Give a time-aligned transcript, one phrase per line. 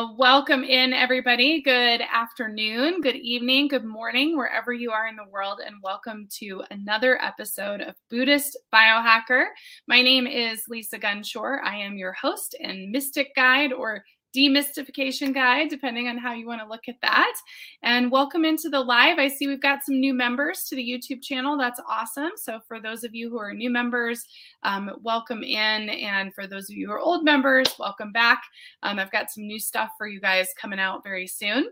[0.00, 1.60] Well, welcome in, everybody.
[1.60, 6.62] Good afternoon, good evening, good morning, wherever you are in the world, and welcome to
[6.70, 9.48] another episode of Buddhist Biohacker.
[9.86, 11.58] My name is Lisa Gunshore.
[11.62, 14.02] I am your host and mystic guide or
[14.36, 17.34] demystification guide, depending on how you want to look at that.
[17.82, 19.18] And welcome into the live.
[19.18, 21.56] I see we've got some new members to the YouTube channel.
[21.56, 22.32] That's awesome.
[22.36, 24.24] So, for those of you who are new members,
[24.62, 25.88] um, welcome in.
[25.90, 28.42] And for those of you who are old members, welcome back.
[28.82, 31.68] Um, I've got some new stuff for you guys coming out very soon.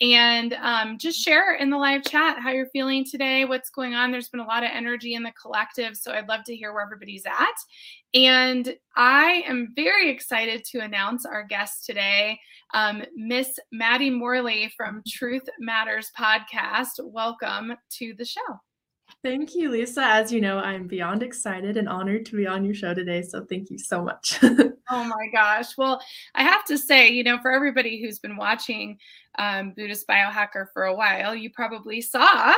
[0.00, 4.10] And um, just share in the live chat how you're feeling today, what's going on.
[4.10, 5.96] There's been a lot of energy in the collective.
[5.96, 7.54] So, I'd love to hear where everybody's at.
[8.12, 12.38] And I am very excited to announce our guest today,
[12.72, 17.00] um, Miss Maddie Morley from Truth Matters podcast.
[17.00, 18.60] Welcome to the show.
[19.24, 20.02] Thank you, Lisa.
[20.02, 23.22] As you know, I'm beyond excited and honored to be on your show today.
[23.22, 24.38] So thank you so much.
[24.42, 25.78] oh my gosh.
[25.78, 25.98] Well,
[26.34, 28.98] I have to say, you know, for everybody who's been watching
[29.38, 32.54] um, Buddhist Biohacker for a while, you probably saw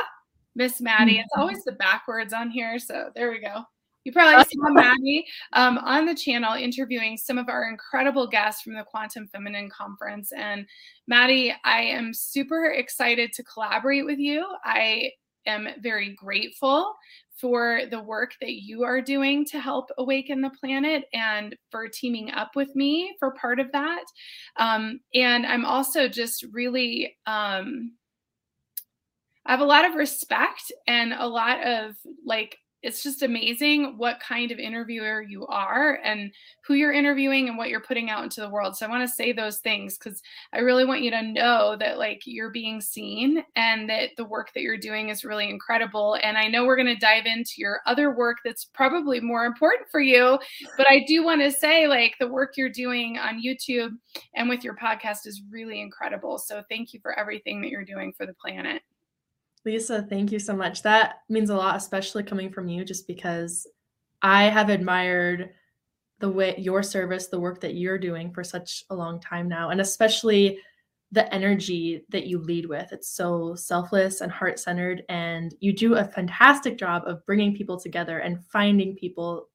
[0.55, 1.13] Miss Maddie.
[1.13, 1.21] Mm-hmm.
[1.21, 2.79] It's always the backwards on here.
[2.79, 3.63] So there we go.
[4.03, 8.73] You probably saw Maddie um, on the channel interviewing some of our incredible guests from
[8.73, 10.33] the Quantum Feminine Conference.
[10.35, 10.65] And
[11.07, 14.45] Maddie, I am super excited to collaborate with you.
[14.65, 15.11] I
[15.47, 16.93] am very grateful
[17.35, 22.31] for the work that you are doing to help awaken the planet and for teaming
[22.31, 24.03] up with me for part of that.
[24.57, 27.17] Um, and I'm also just really.
[27.25, 27.93] Um,
[29.45, 32.57] I have a lot of respect and a lot of like
[32.87, 36.31] it's just amazing what kind of interviewer you are and
[36.65, 38.77] who you're interviewing and what you're putting out into the world.
[38.77, 40.21] So I want to say those things because
[40.53, 44.53] I really want you to know that like you're being seen and that the work
[44.53, 46.17] that you're doing is really incredible.
[46.23, 49.89] And I know we're going to dive into your other work that's probably more important
[49.91, 50.39] for you,
[50.77, 53.91] but I do want to say like the work you're doing on YouTube
[54.33, 56.37] and with your podcast is really incredible.
[56.37, 58.81] So thank you for everything that you're doing for the planet.
[59.67, 60.81] Lisa, thank you so much.
[60.83, 63.67] That means a lot, especially coming from you, just because
[64.21, 65.49] I have admired
[66.19, 69.69] the way your service, the work that you're doing for such a long time now,
[69.71, 70.57] and especially
[71.11, 72.93] the energy that you lead with.
[72.93, 77.77] It's so selfless and heart centered, and you do a fantastic job of bringing people
[77.77, 79.49] together and finding people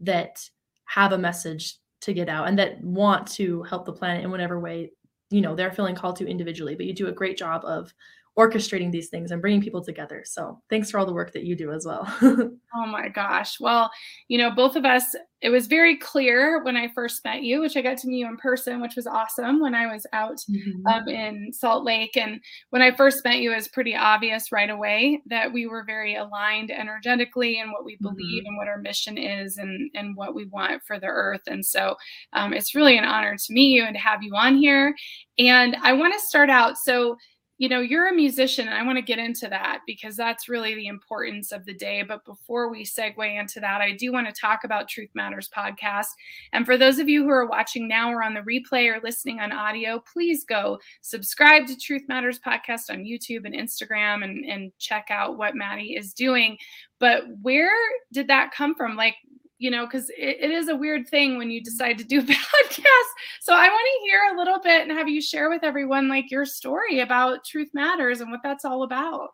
[0.00, 0.40] that
[0.86, 4.58] have a message to get out and that want to help the planet in whatever
[4.58, 4.90] way
[5.30, 7.92] you know they're feeling called to individually but you do a great job of
[8.38, 10.22] orchestrating these things and bringing people together.
[10.26, 12.06] So thanks for all the work that you do as well.
[12.22, 13.58] oh my gosh.
[13.58, 13.90] Well,
[14.28, 17.76] you know, both of us, it was very clear when I first met you, which
[17.76, 20.86] I got to meet you in person, which was awesome when I was out mm-hmm.
[20.86, 22.16] um, in Salt Lake.
[22.16, 25.84] And when I first met you, it was pretty obvious right away that we were
[25.84, 28.46] very aligned energetically in what we believe mm-hmm.
[28.48, 31.42] and what our mission is and, and what we want for the earth.
[31.46, 31.96] And so
[32.34, 34.94] um, it's really an honor to meet you and to have you on here.
[35.38, 36.76] And I want to start out.
[36.76, 37.16] So,
[37.58, 40.74] you know, you're a musician, and I want to get into that because that's really
[40.74, 42.02] the importance of the day.
[42.02, 46.08] But before we segue into that, I do want to talk about Truth Matters podcast.
[46.52, 49.40] And for those of you who are watching now or on the replay or listening
[49.40, 54.70] on audio, please go subscribe to Truth Matters podcast on YouTube and Instagram and, and
[54.78, 56.58] check out what Maddie is doing.
[56.98, 57.72] But where
[58.12, 58.96] did that come from?
[58.96, 59.16] Like,
[59.58, 62.22] you know, because it, it is a weird thing when you decide to do a
[62.22, 63.10] podcast.
[63.40, 66.30] So I want to hear a little bit and have you share with everyone like
[66.30, 69.30] your story about Truth Matters and what that's all about.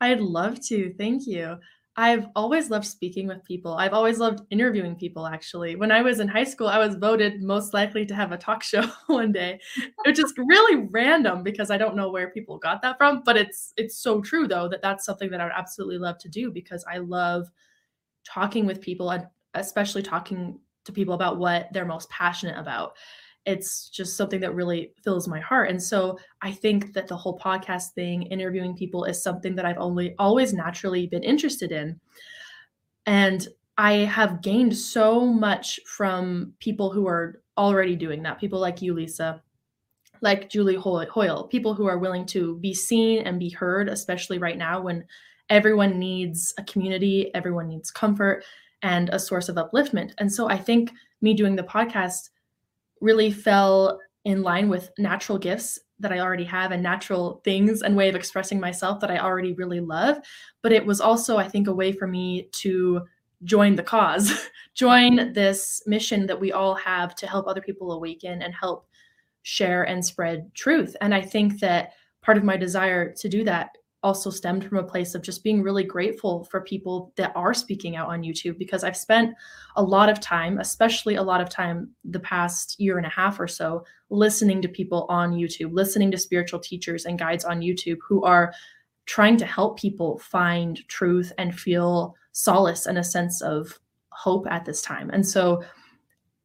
[0.00, 0.92] I'd love to.
[0.98, 1.58] Thank you.
[1.96, 3.74] I've always loved speaking with people.
[3.74, 5.76] I've always loved interviewing people, actually.
[5.76, 8.64] When I was in high school, I was voted most likely to have a talk
[8.64, 9.60] show one day,
[10.04, 13.22] which is really random because I don't know where people got that from.
[13.24, 16.28] But it's it's so true though that that's something that I would absolutely love to
[16.28, 17.46] do because I love
[18.24, 22.94] talking with people and especially talking to people about what they're most passionate about.
[23.46, 25.70] It's just something that really fills my heart.
[25.70, 29.78] And so I think that the whole podcast thing, interviewing people, is something that I've
[29.78, 32.00] only always naturally been interested in.
[33.06, 33.46] And
[33.76, 38.94] I have gained so much from people who are already doing that, people like you,
[38.94, 39.42] Lisa,
[40.20, 44.56] like Julie Hoyle, people who are willing to be seen and be heard, especially right
[44.56, 45.04] now when
[45.50, 48.44] everyone needs a community, everyone needs comfort,
[48.84, 50.12] and a source of upliftment.
[50.18, 50.92] And so I think
[51.22, 52.28] me doing the podcast
[53.00, 57.96] really fell in line with natural gifts that I already have and natural things and
[57.96, 60.18] way of expressing myself that I already really love.
[60.62, 63.02] But it was also, I think, a way for me to
[63.44, 68.42] join the cause, join this mission that we all have to help other people awaken
[68.42, 68.86] and help
[69.42, 70.94] share and spread truth.
[71.00, 71.92] And I think that
[72.22, 73.70] part of my desire to do that
[74.04, 77.96] also stemmed from a place of just being really grateful for people that are speaking
[77.96, 79.34] out on YouTube because I've spent
[79.76, 83.40] a lot of time, especially a lot of time the past year and a half
[83.40, 87.98] or so, listening to people on YouTube, listening to spiritual teachers and guides on YouTube
[88.06, 88.52] who are
[89.06, 93.78] trying to help people find truth and feel solace and a sense of
[94.10, 95.10] hope at this time.
[95.10, 95.64] And so,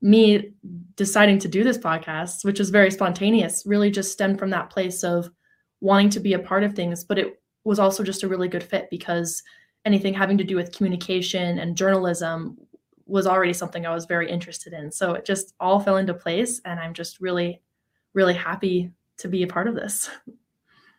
[0.02, 0.54] me
[0.96, 5.04] deciding to do this podcast, which was very spontaneous, really just stemmed from that place
[5.04, 5.30] of
[5.82, 8.64] wanting to be a part of things, but it was also just a really good
[8.64, 9.44] fit because
[9.86, 12.58] anything having to do with communication and journalism
[13.06, 14.92] was already something I was very interested in.
[14.92, 17.62] So it just all fell into place and I'm just really
[18.14, 20.10] really happy to be a part of this.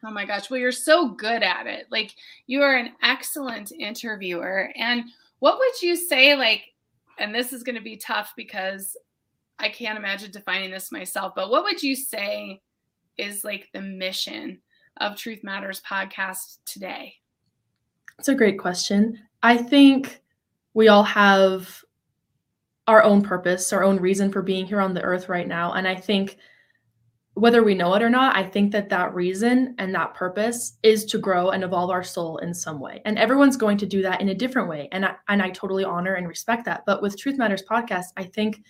[0.03, 0.49] Oh my gosh.
[0.49, 1.85] Well, you're so good at it.
[1.91, 2.15] Like
[2.47, 4.73] you are an excellent interviewer.
[4.75, 5.05] And
[5.41, 6.63] what would you say like
[7.19, 8.97] and this is going to be tough because
[9.59, 12.63] I can't imagine defining this myself, but what would you say
[13.19, 14.63] is like the mission
[14.99, 17.15] of Truth Matters podcast today?
[18.19, 19.19] It's a great question.
[19.43, 20.23] I think
[20.75, 21.83] we all have
[22.87, 25.73] our own purpose, our own reason for being here on the earth right now.
[25.73, 26.37] And I think
[27.35, 31.05] whether we know it or not, I think that that reason and that purpose is
[31.07, 33.01] to grow and evolve our soul in some way.
[33.05, 34.89] And everyone's going to do that in a different way.
[34.93, 36.83] And I, and I totally honor and respect that.
[36.87, 38.63] But with Truth Matters podcast, I think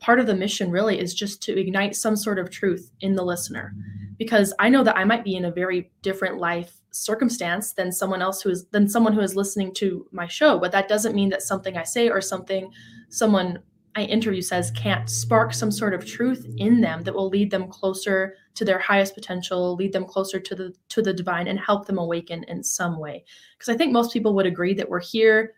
[0.00, 3.24] part of the mission really is just to ignite some sort of truth in the
[3.24, 3.74] listener.
[4.18, 8.20] Because i know that i might be in a very different life circumstance than someone
[8.20, 11.30] else who is than someone who is listening to my show but that doesn't mean
[11.30, 12.70] that something i say or something
[13.08, 13.58] someone
[13.94, 17.68] i interview says can't spark some sort of truth in them that will lead them
[17.68, 21.86] closer to their highest potential lead them closer to the to the divine and help
[21.86, 23.24] them awaken in some way.
[23.56, 25.54] Because i think most people would agree that we're here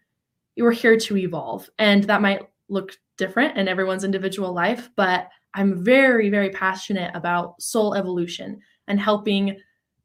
[0.57, 5.85] we're here to evolve and that might look different in everyone's individual life, but I'm
[5.85, 9.59] very, very passionate about soul evolution and helping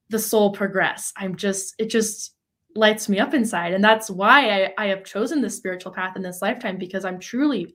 [0.09, 1.13] the soul progress.
[1.17, 2.35] I'm just, it just
[2.75, 3.73] lights me up inside.
[3.73, 7.19] And that's why I, I have chosen this spiritual path in this lifetime because I'm
[7.19, 7.73] truly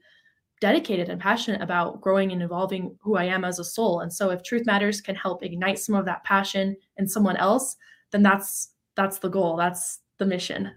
[0.61, 3.99] dedicated and passionate about growing and evolving who I am as a soul.
[3.99, 7.75] And so if Truth Matters can help ignite some of that passion in someone else,
[8.11, 9.57] then that's that's the goal.
[9.57, 10.71] That's the mission.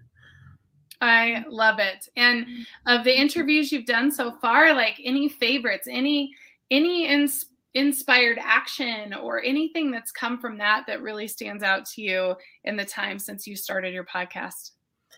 [1.00, 2.08] I love it.
[2.16, 2.46] And
[2.86, 6.32] of the interviews you've done so far, like any favorites, any
[6.70, 12.02] any ins- inspired action or anything that's come from that that really stands out to
[12.02, 12.34] you
[12.64, 14.72] in the time since you started your podcast?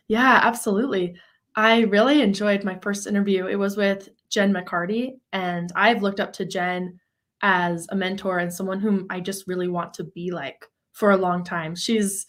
[0.08, 1.14] Yeah, absolutely.
[1.54, 3.46] I really enjoyed my first interview.
[3.46, 6.98] It was with Jen McCarty, and I've looked up to Jen
[7.42, 11.16] as a mentor and someone whom I just really want to be like for a
[11.16, 11.74] long time.
[11.74, 12.26] She's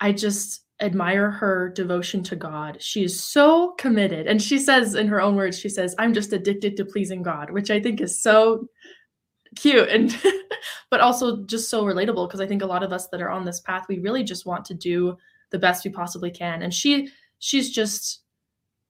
[0.00, 2.82] I just admire her devotion to God.
[2.82, 4.26] She is so committed.
[4.26, 7.50] And she says, in her own words, she says, I'm just addicted to pleasing God,
[7.50, 8.68] which I think is so
[9.54, 10.18] cute and
[10.90, 13.44] but also just so relatable because I think a lot of us that are on
[13.44, 15.16] this path, we really just want to do
[15.50, 16.62] the best we possibly can.
[16.62, 17.08] And she
[17.38, 18.21] she's just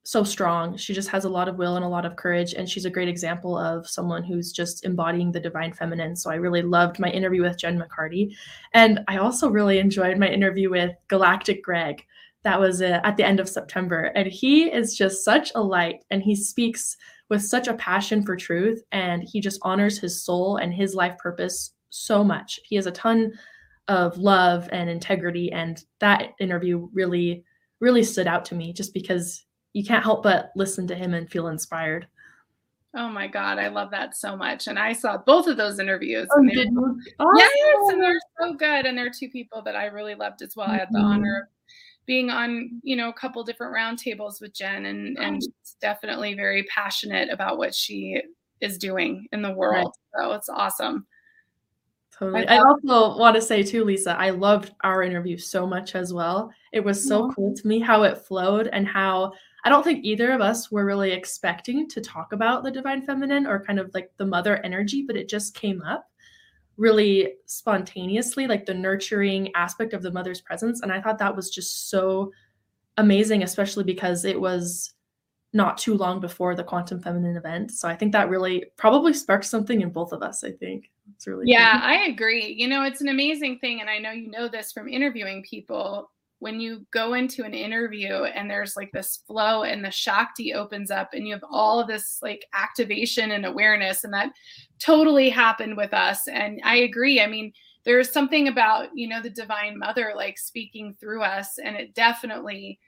[0.05, 0.77] so strong.
[0.77, 2.55] She just has a lot of will and a lot of courage.
[2.55, 6.17] And she's a great example of someone who's just embodying the divine feminine.
[6.17, 8.35] So I really loved my interview with Jen McCarty.
[8.75, 12.05] And I also really enjoyed my interview with Galactic Greg.
[12.43, 14.07] That was uh, at the end of September.
[14.17, 16.97] And he is just such a light and he speaks
[17.29, 18.83] with such a passion for truth.
[18.91, 22.59] And he just honors his soul and his life purpose so much.
[22.65, 23.35] He has a ton
[23.87, 25.53] of love and integrity.
[25.53, 27.45] And that interview really,
[27.79, 31.31] really stood out to me just because you can't help but listen to him and
[31.31, 32.07] feel inspired.
[32.95, 34.67] Oh my God, I love that so much.
[34.67, 36.29] And I saw both of those interviews.
[36.31, 37.03] Oh, you?
[37.19, 37.37] Awesome.
[37.39, 38.85] Yes, and they're so good.
[38.85, 40.67] And they're two people that I really loved as well.
[40.67, 40.75] Mm-hmm.
[40.75, 44.87] I had the honor of being on, you know, a couple different roundtables with Jen
[44.87, 45.41] and and
[45.81, 48.21] definitely very passionate about what she
[48.61, 49.95] is doing in the world.
[50.15, 50.25] Right.
[50.27, 51.07] So it's awesome.
[52.17, 52.47] Totally.
[52.47, 56.13] I, I also want to say too, Lisa, I loved our interview so much as
[56.13, 56.53] well.
[56.73, 57.35] It was so yeah.
[57.35, 59.33] cool to me how it flowed and how
[59.65, 63.47] I don't think either of us were really expecting to talk about the divine feminine
[63.47, 66.11] or kind of like the mother energy, but it just came up
[66.77, 70.83] really spontaneously, like the nurturing aspect of the mother's presence.
[70.83, 72.33] And I thought that was just so
[72.97, 74.95] amazing, especially because it was
[75.53, 77.71] not too long before the quantum feminine event.
[77.71, 80.91] So I think that really probably sparked something in both of us, I think.
[81.15, 81.91] It's really Yeah, cool.
[81.91, 82.55] I agree.
[82.59, 86.11] You know, it's an amazing thing and I know you know this from interviewing people
[86.43, 90.91] when you go into an interview and there's like this flow and the Shakti opens
[90.91, 94.03] up and you have all of this like activation and awareness.
[94.03, 94.33] And that
[94.81, 96.27] totally happened with us.
[96.27, 97.21] And I agree.
[97.21, 97.53] I mean,
[97.85, 101.59] there's something about, you know, the Divine Mother like speaking through us.
[101.65, 102.81] And it definitely,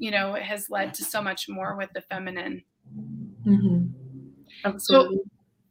[0.00, 2.64] you know, has led to so much more with the feminine.
[3.46, 3.86] Mm-hmm.
[4.64, 5.18] Absolutely.
[5.18, 5.24] So,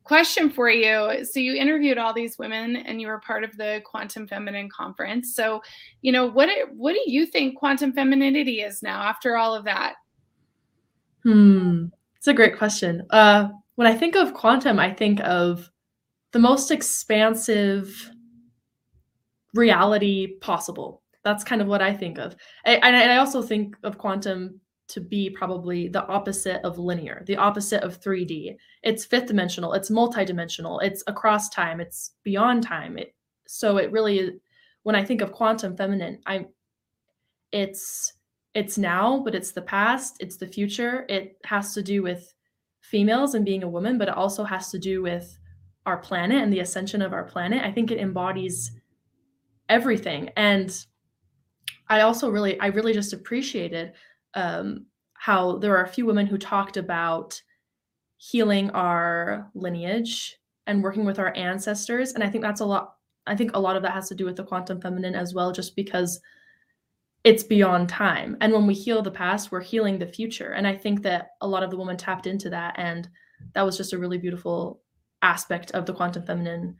[0.07, 1.25] question for you.
[1.25, 5.35] So you interviewed all these women and you were part of the quantum feminine conference.
[5.35, 5.61] So
[6.01, 9.95] you know what what do you think quantum femininity is now after all of that?
[11.23, 11.85] Hmm
[12.15, 13.05] it's a great question.
[13.09, 15.69] Uh when i think of quantum i think of
[16.31, 18.11] the most expansive
[19.53, 21.03] reality possible.
[21.23, 22.35] That's kind of what i think of.
[22.65, 27.83] And I also think of quantum to be probably the opposite of linear, the opposite
[27.83, 28.55] of 3D.
[28.83, 32.97] It's fifth dimensional, it's multidimensional, it's across time, it's beyond time.
[32.97, 33.13] It
[33.47, 34.39] so it really
[34.83, 36.47] when I think of quantum feminine, I'm
[37.51, 38.13] it's
[38.53, 41.05] it's now, but it's the past, it's the future.
[41.09, 42.33] It has to do with
[42.81, 45.37] females and being a woman, but it also has to do with
[45.85, 47.63] our planet and the ascension of our planet.
[47.63, 48.71] I think it embodies
[49.69, 50.29] everything.
[50.35, 50.85] And
[51.89, 53.93] I also really I really just appreciated
[54.33, 57.41] um, how there are a few women who talked about
[58.17, 62.13] healing our lineage and working with our ancestors.
[62.13, 64.25] And i think that's a lot i think a lot of that has to do
[64.25, 66.19] with the quantum feminine as well just because
[67.23, 68.37] it's beyond time.
[68.39, 70.51] And when we heal the past we're healing the future.
[70.51, 73.09] And i think that a lot of the women tapped into that and
[73.53, 74.81] that was just a really beautiful
[75.21, 76.77] aspect of the quantum feminine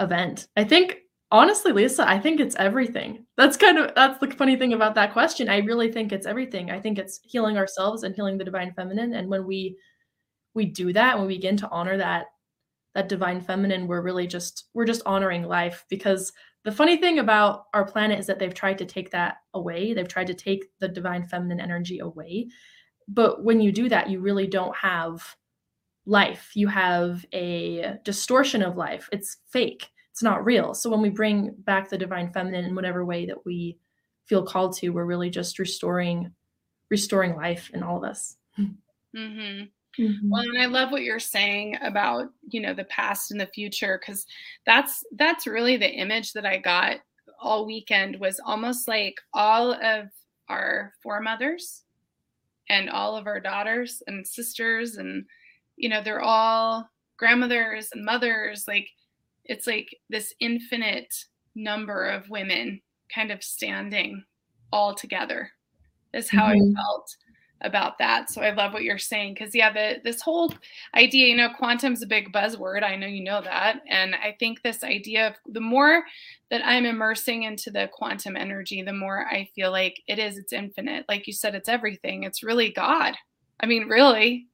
[0.00, 0.48] event.
[0.56, 1.01] I think
[1.32, 3.26] honestly lisa i think it's everything.
[3.36, 5.48] That's kind of that's the funny thing about that question.
[5.48, 6.70] I really think it's everything.
[6.70, 9.14] I think it's healing ourselves and healing the divine feminine.
[9.14, 9.76] And when we
[10.54, 12.26] we do that when we begin to honor that
[12.94, 15.84] that divine feminine we're really just we're just honoring life.
[15.88, 16.32] Because
[16.64, 19.94] the funny thing about our planet is that they've tried to take that away.
[19.94, 22.48] They've tried to take the divine feminine energy away.
[23.08, 25.36] But when you do that you really don't have
[26.04, 26.50] life.
[26.54, 29.08] You have a distortion of life.
[29.12, 30.74] It's fake it's not real.
[30.74, 33.78] So when we bring back the divine feminine in whatever way that we
[34.26, 36.30] feel called to, we're really just restoring
[36.90, 38.36] restoring life in all of us.
[38.58, 39.62] Mm-hmm.
[39.98, 40.30] Mm-hmm.
[40.30, 43.98] Well, and I love what you're saying about you know the past and the future
[43.98, 44.26] because
[44.66, 46.98] that's that's really the image that I got
[47.40, 50.08] all weekend was almost like all of
[50.48, 51.82] our foremothers
[52.68, 55.24] and all of our daughters and sisters and
[55.76, 56.88] you know they're all
[57.18, 58.88] grandmothers and mothers like
[59.44, 61.12] it's like this infinite
[61.54, 62.80] number of women
[63.14, 64.24] kind of standing
[64.72, 65.50] all together
[66.14, 66.76] is how mm-hmm.
[66.76, 67.16] I felt
[67.64, 68.30] about that.
[68.30, 70.52] So I love what you're saying because yeah, the this whole
[70.96, 72.82] idea, you know, quantum's a big buzzword.
[72.82, 76.02] I know you know that, and I think this idea of the more
[76.50, 80.36] that I'm immersing into the quantum energy, the more I feel like it is.
[80.36, 82.24] It's infinite, like you said, it's everything.
[82.24, 83.14] It's really God.
[83.60, 84.46] I mean, really.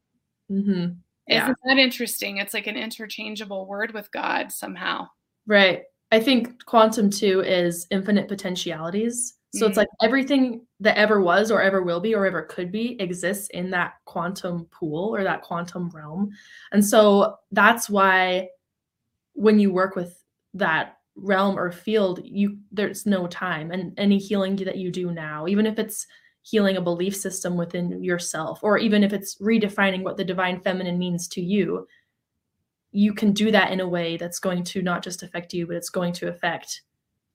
[0.50, 0.92] Mm-hmm.
[1.28, 1.44] Yeah.
[1.44, 2.38] Isn't that interesting?
[2.38, 5.08] It's like an interchangeable word with God somehow.
[5.46, 5.82] Right.
[6.10, 9.34] I think quantum too is infinite potentialities.
[9.54, 9.68] So mm-hmm.
[9.68, 13.48] it's like everything that ever was or ever will be or ever could be exists
[13.50, 16.30] in that quantum pool or that quantum realm.
[16.72, 18.48] And so that's why
[19.34, 20.22] when you work with
[20.54, 25.46] that realm or field, you there's no time and any healing that you do now,
[25.46, 26.06] even if it's
[26.48, 30.98] healing a belief system within yourself, or even if it's redefining what the divine feminine
[30.98, 31.86] means to you,
[32.90, 35.76] you can do that in a way that's going to not just affect you, but
[35.76, 36.82] it's going to affect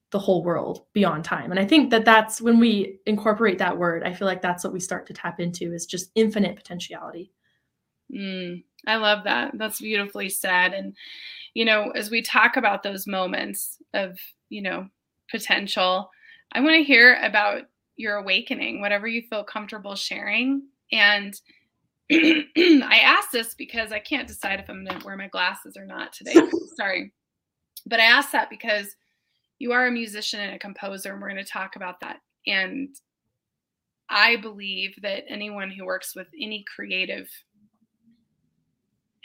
[0.09, 1.51] the whole world beyond time.
[1.51, 4.73] And I think that that's when we incorporate that word, I feel like that's what
[4.73, 7.31] we start to tap into is just infinite potentiality.
[8.11, 9.51] Mm, I love that.
[9.57, 10.73] That's beautifully said.
[10.73, 10.95] And,
[11.53, 14.17] you know, as we talk about those moments of,
[14.49, 14.87] you know,
[15.29, 16.09] potential,
[16.51, 17.63] I want to hear about
[17.95, 20.63] your awakening, whatever you feel comfortable sharing.
[20.91, 21.39] And
[22.11, 25.85] I asked this because I can't decide if I'm going to wear my glasses or
[25.85, 26.35] not today.
[26.75, 27.13] Sorry.
[27.85, 28.95] But I asked that because
[29.59, 32.19] you are a musician and a composer, and we're going to talk about that.
[32.47, 32.95] And
[34.09, 37.29] I believe that anyone who works with any creative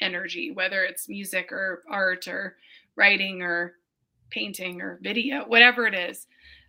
[0.00, 2.56] energy, whether it's music or art or
[2.96, 3.74] writing or
[4.30, 6.26] painting or video, whatever it is,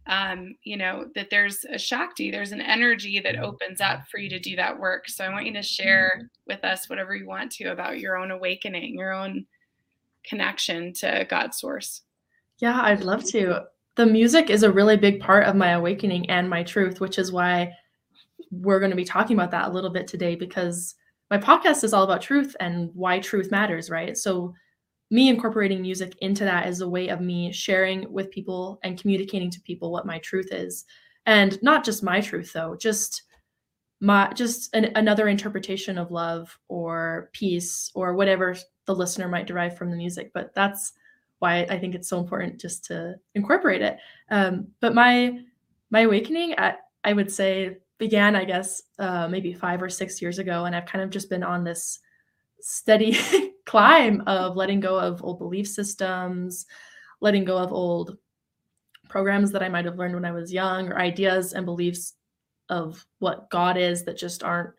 [0.07, 4.29] um, you know, that there's a Shakti, there's an energy that opens up for you
[4.29, 5.07] to do that work.
[5.07, 6.25] So I want you to share mm-hmm.
[6.47, 9.45] with us whatever you want to about your own awakening, your own
[10.25, 12.01] connection to God source.
[12.59, 13.65] Yeah, I'd love to.
[13.95, 17.31] The music is a really big part of my awakening and my truth, which is
[17.31, 17.71] why
[18.51, 20.95] we're going to be talking about that a little bit today because
[21.29, 24.17] my podcast is all about truth and why truth matters, right?
[24.17, 24.53] So
[25.11, 29.49] me incorporating music into that is a way of me sharing with people and communicating
[29.49, 30.85] to people what my truth is.
[31.25, 33.23] And not just my truth though just
[34.01, 39.77] my just an, another interpretation of love or peace or whatever the listener might derive
[39.77, 40.31] from the music.
[40.33, 40.93] But that's
[41.39, 43.97] why i think it's so important just to incorporate it.
[44.29, 45.39] Um, but my
[45.89, 50.39] my awakening at, i would say began i guess uh, maybe five or six years
[50.39, 51.99] ago and i've kind of just been on this
[52.61, 53.17] steady
[53.69, 56.65] climb of letting go of old belief systems,
[57.21, 58.17] letting go of old
[59.07, 62.15] programs that I might have learned when I was young, or ideas and beliefs
[62.69, 64.71] of what God is that just aren't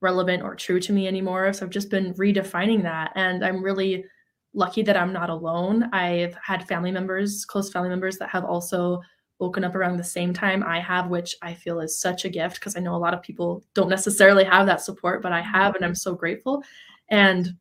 [0.00, 1.52] relevant or true to me anymore.
[1.52, 3.12] So I've just been redefining that.
[3.14, 4.04] And I'm really
[4.52, 5.84] lucky that I'm not alone.
[5.92, 9.00] I've had family members, close family members, that have also
[9.38, 12.56] woken up around the same time I have, which I feel is such a gift
[12.56, 15.76] because I know a lot of people don't necessarily have that support, but I have,
[15.76, 16.64] and I'm so grateful.
[17.08, 17.56] And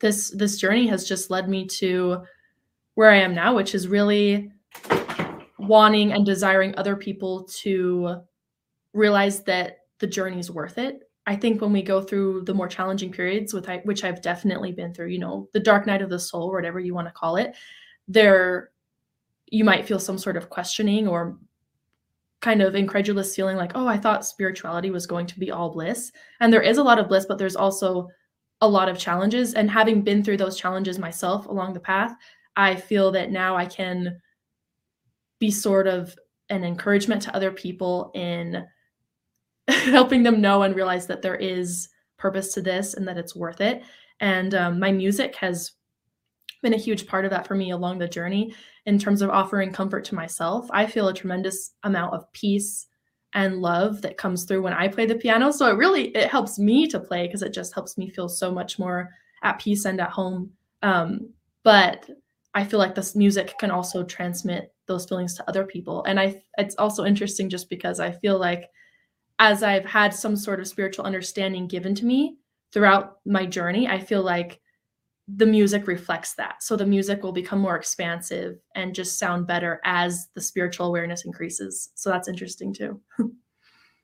[0.00, 2.22] this this journey has just led me to
[2.94, 4.52] where I am now, which is really
[5.58, 8.20] wanting and desiring other people to
[8.92, 11.08] realize that the journey is worth it.
[11.26, 14.92] I think when we go through the more challenging periods, with which I've definitely been
[14.92, 17.54] through, you know, the dark night of the soul, whatever you want to call it,
[18.06, 18.70] there
[19.46, 21.38] you might feel some sort of questioning or
[22.40, 26.12] kind of incredulous feeling like, oh, I thought spirituality was going to be all bliss.
[26.40, 28.08] And there is a lot of bliss, but there's also
[28.64, 29.54] a lot of challenges.
[29.54, 32.16] And having been through those challenges myself along the path,
[32.56, 34.20] I feel that now I can
[35.38, 36.16] be sort of
[36.48, 38.64] an encouragement to other people in
[39.68, 43.60] helping them know and realize that there is purpose to this and that it's worth
[43.60, 43.82] it.
[44.20, 45.72] And um, my music has
[46.62, 48.54] been a huge part of that for me along the journey
[48.86, 50.66] in terms of offering comfort to myself.
[50.70, 52.86] I feel a tremendous amount of peace
[53.34, 55.50] and love that comes through when I play the piano.
[55.50, 58.50] So it really it helps me to play because it just helps me feel so
[58.52, 59.10] much more
[59.42, 60.50] at peace and at home.
[60.82, 61.30] Um,
[61.64, 62.08] but
[62.54, 66.04] I feel like this music can also transmit those feelings to other people.
[66.04, 68.70] And I it's also interesting just because I feel like
[69.40, 72.36] as I've had some sort of spiritual understanding given to me
[72.72, 74.60] throughout my journey, I feel like
[75.28, 76.62] the music reflects that.
[76.62, 81.24] So the music will become more expansive and just sound better as the spiritual awareness
[81.24, 81.90] increases.
[81.94, 83.00] So that's interesting too.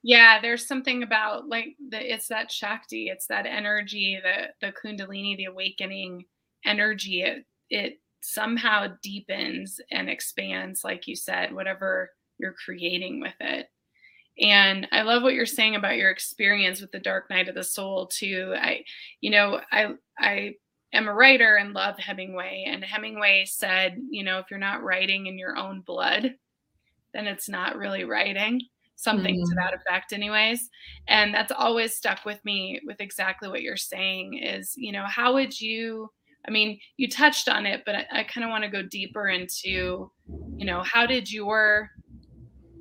[0.03, 5.37] yeah, there's something about like the it's that shakti, it's that energy, the the kundalini,
[5.37, 6.25] the awakening
[6.65, 7.23] energy.
[7.23, 13.67] It it somehow deepens and expands, like you said, whatever you're creating with it.
[14.41, 17.65] And I love what you're saying about your experience with the dark night of the
[17.65, 18.55] soul too.
[18.57, 18.85] I,
[19.21, 20.55] you know, I I
[20.93, 22.65] am a writer and love Hemingway.
[22.67, 26.35] And Hemingway said, you know, if you're not writing in your own blood,
[27.13, 28.61] then it's not really writing.
[28.97, 29.51] Something mm-hmm.
[29.51, 30.69] to that effect, anyways.
[31.09, 35.33] And that's always stuck with me with exactly what you're saying is, you know, how
[35.33, 36.11] would you,
[36.47, 39.29] I mean, you touched on it, but I, I kind of want to go deeper
[39.29, 40.11] into,
[40.57, 41.91] you know, how did your,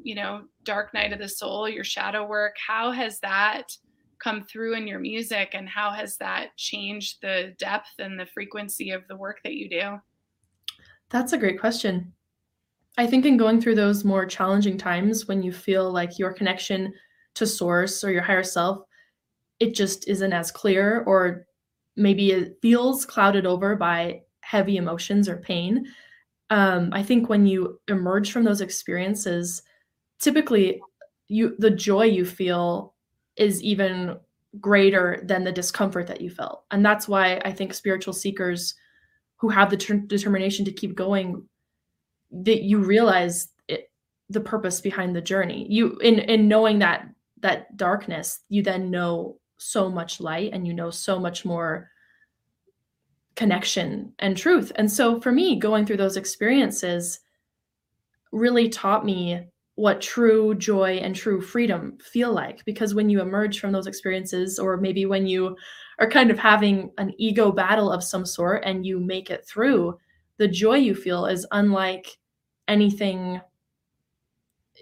[0.04, 3.72] you know, dark night of the soul, your shadow work, how has that
[4.20, 8.92] come through in your music and how has that changed the depth and the frequency
[8.92, 10.00] of the work that you do?
[11.10, 12.14] That's a great question.
[12.98, 16.94] I think in going through those more challenging times when you feel like your connection
[17.36, 18.80] to source or your higher self
[19.60, 21.46] it just isn't as clear or
[21.96, 25.86] maybe it feels clouded over by heavy emotions or pain.
[26.50, 29.62] Um, i think when you emerge from those experiences
[30.20, 30.82] typically
[31.28, 32.96] you the joy you feel
[33.39, 34.17] is even
[34.60, 36.65] greater than the discomfort that you felt.
[36.71, 38.75] And that's why I think spiritual seekers
[39.38, 41.47] who have the ter- determination to keep going
[42.32, 43.89] that you realize it,
[44.30, 45.65] the purpose behind the journey.
[45.69, 47.08] You in in knowing that
[47.41, 51.89] that darkness, you then know so much light and you know so much more
[53.36, 54.71] connection and truth.
[54.75, 57.19] And so for me, going through those experiences
[58.32, 59.47] really taught me
[59.80, 62.65] what true joy and true freedom feel like.
[62.65, 65.56] Because when you emerge from those experiences or maybe when you
[66.00, 69.98] are kind of having an ego battle of some sort and you make it through
[70.36, 72.18] the joy you feel is unlike
[72.68, 73.39] anything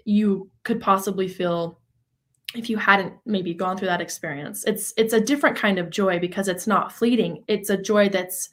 [0.04, 1.78] you could possibly feel
[2.56, 4.64] if you hadn't maybe gone through that experience.
[4.64, 7.44] It's it's a different kind of joy because it's not fleeting.
[7.46, 8.48] It's a joy that's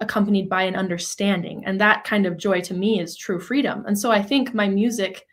[0.00, 1.62] accompanied by an understanding.
[1.66, 3.84] And that kind of joy to me is true freedom.
[3.86, 5.26] And so i think my music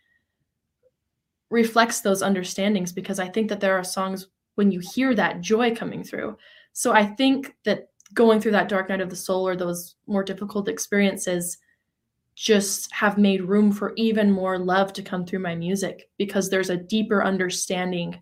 [1.49, 5.75] reflects those understandings because I think that there are songs when you hear that joy
[5.75, 6.37] coming through.
[6.73, 10.23] So I think that going through that dark night of the soul or those more
[10.23, 11.57] difficult experiences
[12.35, 16.69] just have made room for even more love to come through my music because there's
[16.69, 18.17] a deeper understanding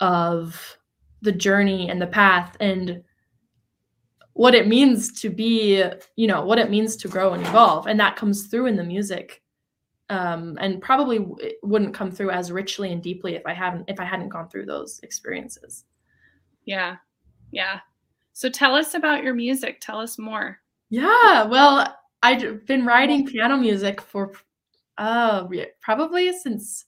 [0.00, 0.78] of
[1.20, 3.02] the journey and the path and
[4.32, 5.84] what it means to be,
[6.16, 7.86] you know, what it means to grow and evolve.
[7.86, 9.41] And that comes through in the music
[10.10, 11.26] um, and probably
[11.62, 14.66] wouldn't come through as richly and deeply if I haven't if I hadn't gone through
[14.66, 15.84] those experiences.
[16.64, 16.96] Yeah,
[17.50, 17.80] yeah.
[18.32, 19.78] So tell us about your music.
[19.80, 20.58] Tell us more.
[20.90, 24.32] Yeah, well, I've been writing piano music for
[24.98, 25.46] uh
[25.80, 26.84] probably since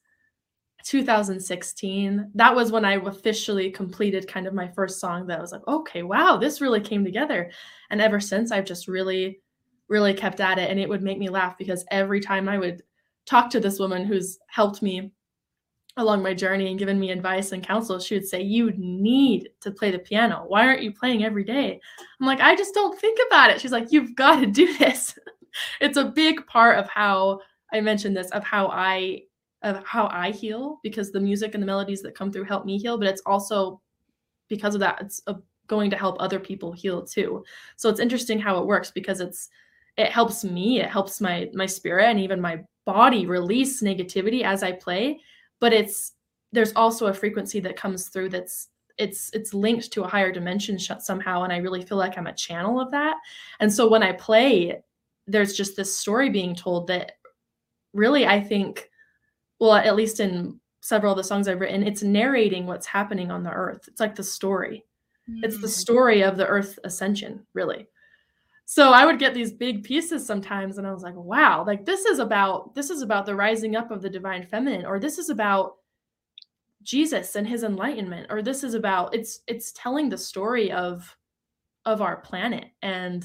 [0.85, 2.31] 2016.
[2.35, 5.67] That was when I officially completed kind of my first song that I was like,
[5.67, 7.51] okay, wow, this really came together.
[7.91, 9.41] And ever since, I've just really,
[9.89, 10.71] really kept at it.
[10.71, 12.83] And it would make me laugh because every time I would
[13.27, 15.11] talk to this woman who's helped me
[15.97, 19.71] along my journey and given me advice and counsel, she would say, You need to
[19.71, 20.45] play the piano.
[20.47, 21.81] Why aren't you playing every day?
[22.21, 23.61] I'm like, I just don't think about it.
[23.61, 25.17] She's like, You've got to do this.
[25.81, 27.41] it's a big part of how
[27.73, 29.23] I mentioned this, of how I
[29.63, 32.77] of how I heal because the music and the melodies that come through help me
[32.77, 33.81] heal, but it's also
[34.49, 37.43] because of that, it's a, going to help other people heal too.
[37.77, 39.49] So it's interesting how it works because it's
[39.97, 44.63] it helps me, it helps my my spirit and even my body release negativity as
[44.63, 45.21] I play,
[45.61, 46.13] but it's
[46.53, 50.79] there's also a frequency that comes through that's it's it's linked to a higher dimension
[50.79, 53.17] somehow and i really feel like i'm a channel of that
[53.59, 54.81] and so when i play
[55.27, 57.11] there's just this story being told that
[57.93, 58.89] really i think
[59.61, 63.43] well, at least in several of the songs I've written, it's narrating what's happening on
[63.43, 63.89] the earth.
[63.89, 64.85] It's like the story.
[65.31, 65.41] Mm.
[65.43, 65.73] It's the hmm.
[65.73, 67.87] story of the earth ascension, really.
[68.67, 72.07] So I would get these big pieces sometimes and I was like, wow, like this
[72.07, 75.29] is about this is about the rising up of the divine feminine or this is
[75.29, 75.77] about
[76.83, 81.17] Jesus and his enlightenment or this is about it's it's telling the story of
[81.85, 83.25] of our planet and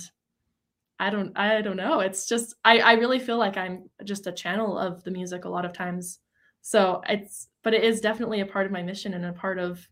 [0.99, 2.01] I don't I don't know.
[2.01, 5.49] It's just I I really feel like I'm just a channel of the music a
[5.49, 6.19] lot of times.
[6.61, 9.87] So it's but it is definitely a part of my mission and a part of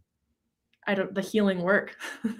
[0.87, 1.95] I don't the healing work.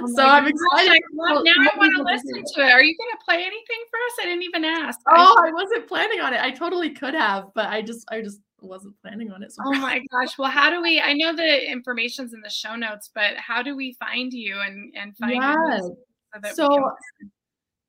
[0.00, 1.02] Oh so I'm excited.
[1.12, 2.72] Now I want to listen to it.
[2.72, 4.12] Are you going to play anything for us?
[4.20, 5.00] I didn't even ask.
[5.08, 6.40] Oh, I, I wasn't planning on it.
[6.40, 9.52] I totally could have, but I just I just wasn't planning on it.
[9.52, 10.38] So oh my gosh.
[10.38, 13.76] Well, how do we I know the information's in the show notes, but how do
[13.76, 15.76] we find you and and find yeah.
[15.76, 15.96] you
[16.44, 16.92] so, so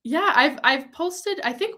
[0.04, 1.76] yeah, I've I've posted I think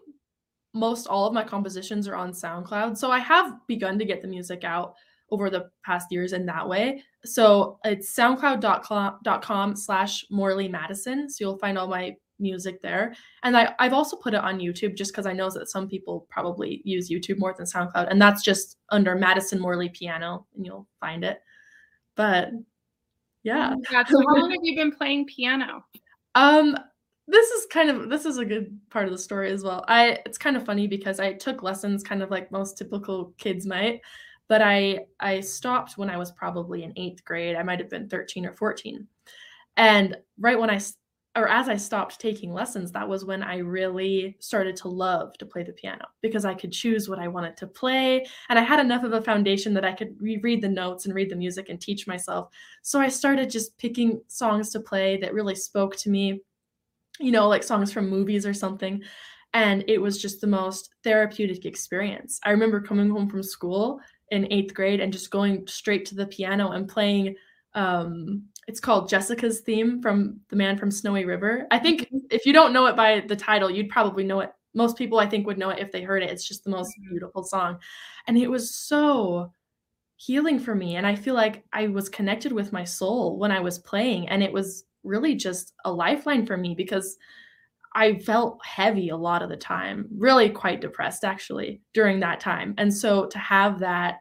[0.73, 2.97] most all of my compositions are on SoundCloud.
[2.97, 4.95] So I have begun to get the music out
[5.29, 7.03] over the past years in that way.
[7.25, 11.29] So it's soundcloud.com slash Morley Madison.
[11.29, 13.15] So you'll find all my music there.
[13.43, 16.27] And I, I've also put it on YouTube just because I know that some people
[16.29, 18.09] probably use YouTube more than SoundCloud.
[18.09, 21.41] And that's just under Madison Morley Piano and you'll find it.
[22.15, 22.49] But
[23.43, 23.73] yeah.
[23.75, 25.83] Oh so how long have you been playing piano?
[26.35, 26.77] Um,
[27.27, 29.83] this is kind of this is a good part of the story as well.
[29.87, 33.65] I it's kind of funny because I took lessons kind of like most typical kids
[33.65, 34.01] might,
[34.47, 37.55] but I I stopped when I was probably in 8th grade.
[37.55, 39.07] I might have been 13 or 14.
[39.77, 40.79] And right when I
[41.35, 45.45] or as I stopped taking lessons, that was when I really started to love to
[45.45, 48.25] play the piano because I could choose what I wanted to play.
[48.49, 51.29] And I had enough of a foundation that I could reread the notes and read
[51.29, 52.49] the music and teach myself.
[52.81, 56.41] So I started just picking songs to play that really spoke to me
[57.19, 59.01] you know, like songs from movies or something.
[59.53, 62.39] And it was just the most therapeutic experience.
[62.43, 63.99] I remember coming home from school
[64.31, 67.35] in eighth grade and just going straight to the piano and playing
[67.73, 71.65] um it's called Jessica's theme from the man from Snowy River.
[71.71, 72.17] I think mm-hmm.
[72.29, 74.51] if you don't know it by the title, you'd probably know it.
[74.73, 76.29] Most people I think would know it if they heard it.
[76.29, 77.11] It's just the most mm-hmm.
[77.11, 77.79] beautiful song.
[78.27, 79.53] And it was so
[80.17, 83.59] healing for me and I feel like I was connected with my soul when I
[83.59, 87.17] was playing and it was really just a lifeline for me because
[87.97, 92.75] I felt heavy a lot of the time, really quite depressed actually during that time.
[92.77, 94.19] And so to have that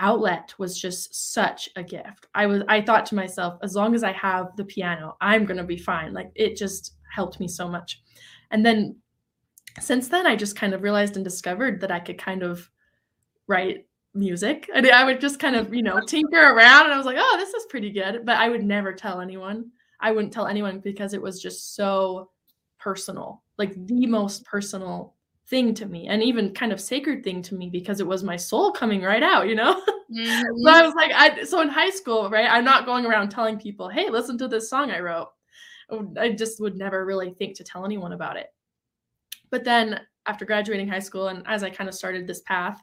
[0.00, 2.26] outlet was just such a gift.
[2.34, 5.58] I was I thought to myself, as long as I have the piano, I'm going
[5.58, 6.12] to be fine.
[6.12, 8.02] Like it just helped me so much.
[8.50, 8.96] And then
[9.78, 12.68] since then I just kind of realized and discovered that I could kind of
[13.46, 14.68] write music.
[14.74, 17.36] And I would just kind of, you know, tinker around and I was like, oh,
[17.38, 18.26] this is pretty good.
[18.26, 19.70] But I would never tell anyone.
[20.00, 22.30] I wouldn't tell anyone because it was just so
[22.82, 25.14] personal, like the most personal
[25.46, 28.36] thing to me and even kind of sacred thing to me because it was my
[28.36, 29.80] soul coming right out, you know?
[30.12, 30.62] Mm-hmm.
[30.62, 32.46] so I was like, I so in high school, right?
[32.46, 35.28] I'm not going around telling people, hey, listen to this song I wrote.
[36.18, 38.48] I just would never really think to tell anyone about it.
[39.50, 42.78] But then after graduating high school and as I kind of started this path,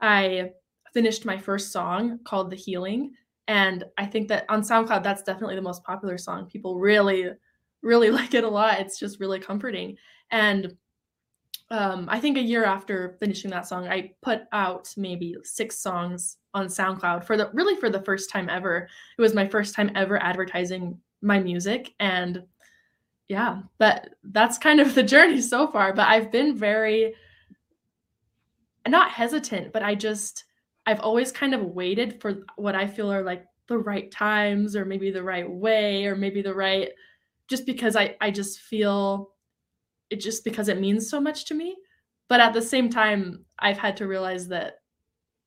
[0.00, 0.52] I
[0.94, 3.12] finished my first song called The Healing.
[3.48, 6.46] And I think that on SoundCloud, that's definitely the most popular song.
[6.46, 7.32] People really,
[7.82, 8.80] really like it a lot.
[8.80, 9.96] It's just really comforting.
[10.30, 10.76] And
[11.70, 16.36] um, I think a year after finishing that song, I put out maybe six songs
[16.54, 18.88] on SoundCloud for the really for the first time ever.
[19.16, 21.94] It was my first time ever advertising my music.
[21.98, 22.42] And
[23.28, 25.94] yeah, but that's kind of the journey so far.
[25.94, 27.14] But I've been very
[28.86, 30.44] not hesitant, but I just
[30.84, 34.84] I've always kind of waited for what I feel are like the right times or
[34.84, 36.90] maybe the right way or maybe the right
[37.52, 39.34] just because I I just feel
[40.08, 41.76] it just because it means so much to me.
[42.30, 44.76] But at the same time, I've had to realize that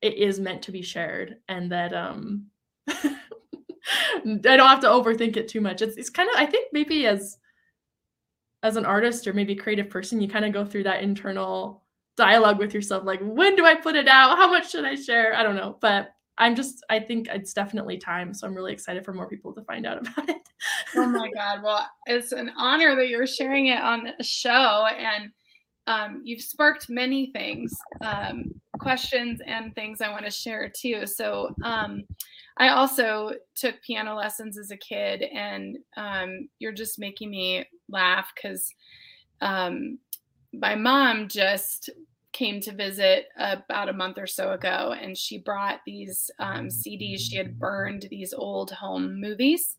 [0.02, 2.46] it is meant to be shared and that um
[2.88, 3.08] I
[4.24, 5.82] don't have to overthink it too much.
[5.82, 7.38] It's it's kind of I think maybe as
[8.62, 11.82] as an artist or maybe creative person, you kind of go through that internal
[12.16, 14.38] dialogue with yourself like when do I put it out?
[14.38, 15.34] How much should I share?
[15.34, 19.04] I don't know, but I'm just I think it's definitely time, so I'm really excited
[19.04, 20.48] for more people to find out about it.
[20.96, 21.62] oh my god.
[21.62, 25.30] Well, it's an honor that you're sharing it on the show and
[25.86, 31.06] um, you've sparked many things, um, questions and things I want to share too.
[31.06, 32.04] So, um,
[32.58, 38.32] I also took piano lessons as a kid, and um, you're just making me laugh
[38.34, 38.74] because
[39.42, 39.98] um,
[40.52, 41.90] my mom just
[42.36, 47.20] came to visit about a month or so ago, and she brought these um, CDs.
[47.20, 49.76] She had burned these old home movies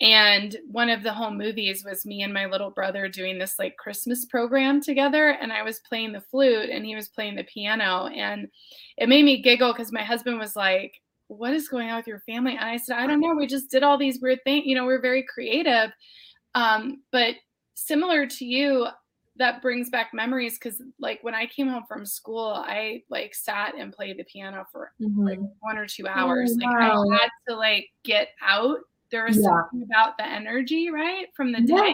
[0.00, 3.76] and one of the home movies was me and my little brother doing this like
[3.76, 5.30] Christmas program together.
[5.30, 8.08] And I was playing the flute and he was playing the piano.
[8.08, 8.48] And
[8.96, 12.20] it made me giggle because my husband was like, What is going on with your
[12.20, 12.56] family?
[12.56, 13.34] And I said, I don't know.
[13.34, 14.66] We just did all these weird things.
[14.66, 15.92] You know, we're very creative.
[16.56, 17.36] Um, but
[17.74, 18.88] similar to you,
[19.36, 23.74] that brings back memories because like when I came home from school, I like sat
[23.76, 25.26] and played the piano for mm-hmm.
[25.26, 26.56] like one or two hours.
[26.62, 27.04] Oh, wow.
[27.04, 28.78] Like I had to like get out
[29.10, 29.42] there was yeah.
[29.44, 31.26] something about the energy, right?
[31.36, 31.74] From the day.
[31.74, 31.92] Yeah.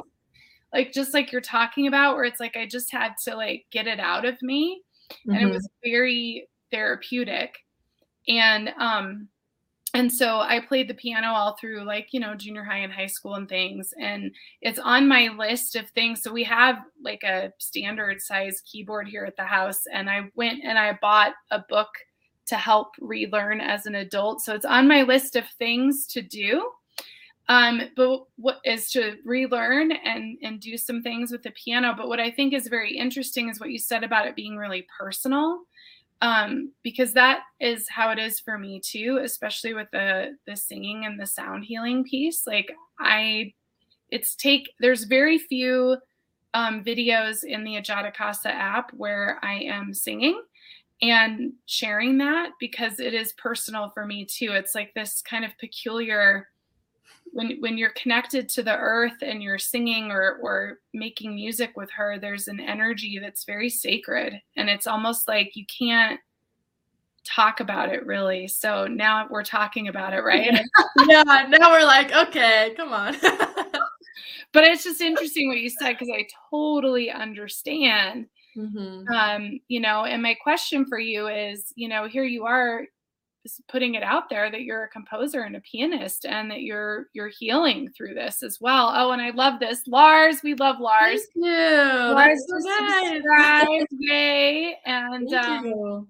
[0.72, 3.86] Like just like you're talking about, where it's like I just had to like get
[3.86, 4.82] it out of me.
[5.10, 5.30] Mm-hmm.
[5.30, 5.54] And it mm-hmm.
[5.54, 7.56] was very therapeutic.
[8.28, 9.28] And um
[9.94, 13.06] and so I played the piano all through like, you know, junior high and high
[13.06, 13.92] school and things.
[14.00, 14.30] And
[14.62, 16.22] it's on my list of things.
[16.22, 19.82] So we have like a standard size keyboard here at the house.
[19.92, 21.88] And I went and I bought a book
[22.46, 24.42] to help relearn as an adult.
[24.42, 26.70] So it's on my list of things to do.
[27.48, 31.94] Um, but what is to relearn and and do some things with the piano.
[31.96, 34.86] But what I think is very interesting is what you said about it being really
[34.96, 35.62] personal,
[36.22, 41.06] um, because that is how it is for me too, especially with the the singing
[41.06, 42.46] and the sound healing piece.
[42.46, 43.52] Like I,
[44.10, 44.70] it's take.
[44.80, 45.96] There's very few
[46.52, 50.42] um, videos in the Ajata Casa app where I am singing
[51.02, 54.52] and sharing that because it is personal for me too.
[54.52, 56.48] It's like this kind of peculiar
[57.32, 61.90] when when you're connected to the earth and you're singing or or making music with
[61.92, 64.34] her there's an energy that's very sacred.
[64.56, 66.20] And it's almost like you can't
[67.24, 68.48] talk about it really.
[68.48, 70.60] So now we're talking about it right?
[71.06, 71.46] Yeah.
[71.48, 73.16] Now we're like okay come on.
[74.52, 78.26] But it's just interesting what you said because i totally understand.
[78.56, 79.06] Mm-hmm.
[79.14, 82.84] um you know and my question for you is you know here you are
[83.68, 87.30] putting it out there that you're a composer and a pianist and that you're you're
[87.38, 88.92] healing through this as well.
[88.94, 89.86] Oh, and I love this.
[89.86, 91.20] Lars, we love Lars.
[91.34, 91.52] Thank you.
[91.52, 93.86] Lars so nice.
[93.90, 94.76] Yay.
[94.84, 96.08] And thank um, you.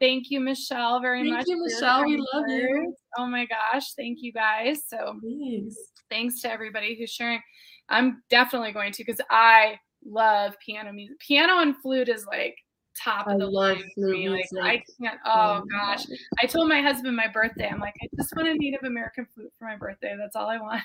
[0.00, 1.46] Thank you, Michelle, very thank much.
[1.46, 2.04] Thank you, Michelle.
[2.04, 2.94] We love you.
[3.16, 3.94] Oh my gosh.
[3.94, 4.82] Thank you guys.
[4.86, 5.76] So Please.
[6.08, 7.40] thanks to everybody who's sharing.
[7.88, 11.18] I'm definitely going to because I love piano music.
[11.18, 12.56] Piano and flute is like
[13.02, 14.28] top of I the line for me.
[14.28, 15.18] Like I can't.
[15.24, 16.04] Oh gosh,
[16.40, 17.68] I told my husband my birthday.
[17.68, 20.16] I'm like, I just want a Native American flute for my birthday.
[20.18, 20.82] That's all I want.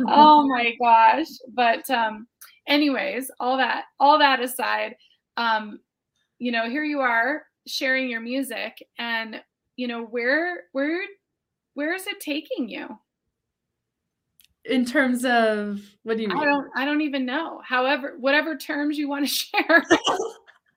[0.08, 1.28] oh my gosh.
[1.52, 2.26] But um,
[2.66, 4.96] anyways, all that all that aside,
[5.36, 5.80] um,
[6.38, 9.40] you know, here you are sharing your music, and
[9.76, 11.02] you know, where where
[11.74, 12.98] where is it taking you?
[14.64, 16.38] in terms of what do you mean?
[16.38, 17.60] I don't I don't even know.
[17.64, 19.82] However, whatever terms you want to share.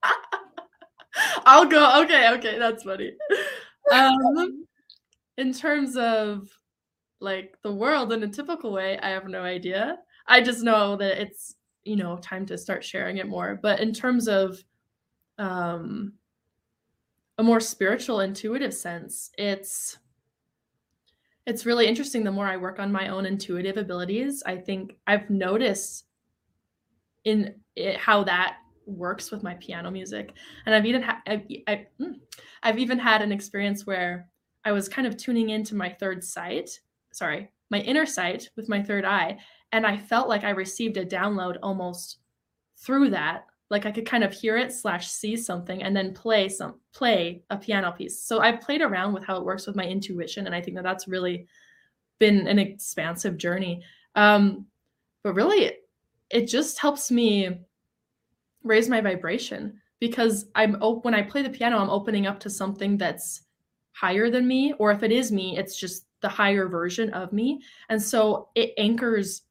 [1.45, 2.03] I'll go.
[2.03, 3.13] Okay, okay, that's funny.
[3.91, 4.65] Um,
[5.37, 6.49] in terms of
[7.19, 9.97] like the world in a typical way, I have no idea.
[10.27, 13.59] I just know that it's you know time to start sharing it more.
[13.61, 14.63] But in terms of
[15.37, 16.13] um,
[17.37, 19.97] a more spiritual, intuitive sense, it's
[21.45, 22.23] it's really interesting.
[22.23, 26.05] The more I work on my own intuitive abilities, I think I've noticed
[27.23, 30.33] in it, how that works with my piano music.
[30.65, 32.13] And I've even had I've, I, hmm,
[32.63, 34.27] I've even had an experience where
[34.63, 36.79] I was kind of tuning into my third sight,
[37.11, 39.37] sorry, my inner sight with my third eye,
[39.71, 42.19] and I felt like I received a download almost
[42.77, 43.45] through that.
[43.69, 47.43] Like I could kind of hear it slash see something and then play some play
[47.49, 48.21] a piano piece.
[48.21, 50.83] So I've played around with how it works with my intuition, and I think that
[50.83, 51.47] that's really
[52.19, 53.83] been an expansive journey.
[54.15, 54.67] Um,
[55.23, 55.73] but really,
[56.29, 57.59] it just helps me
[58.65, 62.97] raise my vibration because I'm when I play the piano, I'm opening up to something
[62.97, 63.43] that's
[63.93, 67.61] higher than me, or if it is me, it's just the higher version of me.
[67.89, 69.43] And so it anchors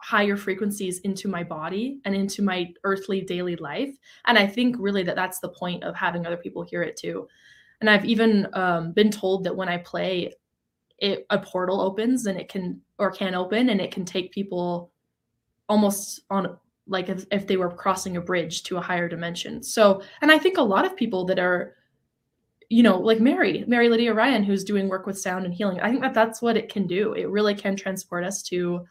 [0.00, 3.94] higher frequencies into my body and into my earthly daily life.
[4.26, 7.26] And I think really that that's the point of having other people hear it too.
[7.80, 10.34] And I've even um, been told that when I play,
[10.98, 14.90] it a portal opens and it can or can open and it can take people
[15.68, 16.58] almost on
[16.88, 19.62] like if, if they were crossing a bridge to a higher dimension.
[19.62, 21.74] So, and I think a lot of people that are,
[22.70, 25.90] you know, like Mary, Mary Lydia Ryan, who's doing work with sound and healing, I
[25.90, 27.12] think that that's what it can do.
[27.14, 28.84] It really can transport us to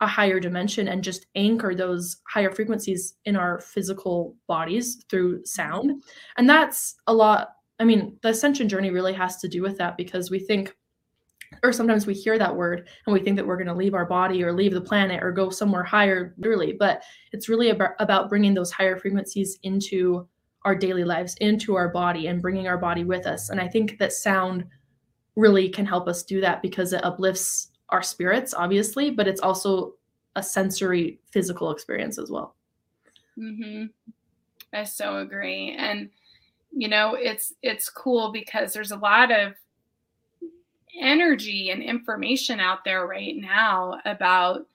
[0.00, 6.02] a higher dimension and just anchor those higher frequencies in our physical bodies through sound.
[6.38, 7.50] And that's a lot.
[7.78, 10.74] I mean, the ascension journey really has to do with that because we think
[11.62, 14.06] or sometimes we hear that word and we think that we're going to leave our
[14.06, 18.28] body or leave the planet or go somewhere higher literally but it's really about, about
[18.28, 20.26] bringing those higher frequencies into
[20.64, 23.98] our daily lives into our body and bringing our body with us and i think
[23.98, 24.64] that sound
[25.36, 29.94] really can help us do that because it uplifts our spirits obviously but it's also
[30.36, 32.54] a sensory physical experience as well
[33.38, 33.86] mm-hmm.
[34.72, 36.10] i so agree and
[36.72, 39.54] you know it's it's cool because there's a lot of
[41.00, 44.66] energy and information out there right now about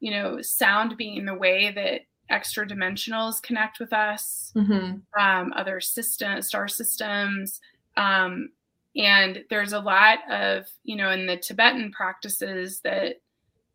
[0.00, 4.98] you know sound being the way that extra dimensionals connect with us mm-hmm.
[5.20, 7.60] um, other system star systems
[7.96, 8.50] um,
[8.96, 13.20] and there's a lot of you know in the tibetan practices that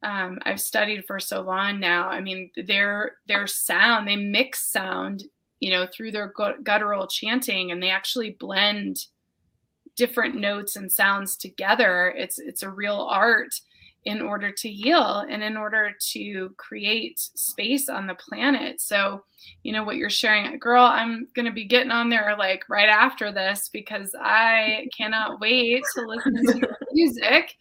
[0.04, 5.24] um, i've studied for so long now i mean their their sound they mix sound
[5.60, 9.06] you know through their guttural chanting and they actually blend
[9.96, 12.14] different notes and sounds together.
[12.18, 13.54] It's it's a real art
[14.06, 18.80] in order to heal and in order to create space on the planet.
[18.80, 19.24] So
[19.64, 22.90] you know what you're sharing girl i'm going to be getting on there like right
[22.90, 27.56] after this because i cannot wait to listen to your music.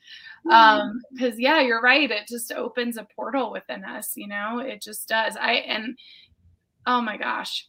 [0.51, 4.83] Um because yeah you're right it just opens a portal within us you know it
[4.83, 5.37] just does.
[5.37, 5.99] I and
[6.87, 7.68] oh my gosh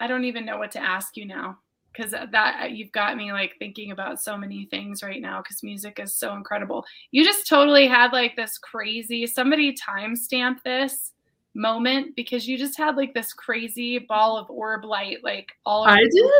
[0.00, 1.58] i don't even know what to ask you now
[1.98, 5.98] because that you've got me like thinking about so many things right now because music
[5.98, 6.84] is so incredible.
[7.10, 11.12] You just totally had like this crazy somebody timestamp this
[11.54, 15.96] moment because you just had like this crazy ball of orb light like all I
[15.96, 16.32] did?